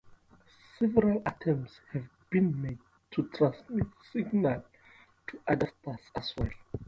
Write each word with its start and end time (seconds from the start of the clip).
Several 0.79 1.21
attempts 1.27 1.79
have 1.93 2.07
been 2.31 2.59
made 2.59 2.79
to 3.11 3.29
transmit 3.35 3.85
signals 4.11 4.63
to 5.27 5.39
other 5.47 5.69
stars 5.79 5.99
as 6.15 6.33
well. 6.39 6.49